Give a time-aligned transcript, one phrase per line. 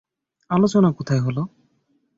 [0.49, 1.41] আলোচনা কোথায় হলো?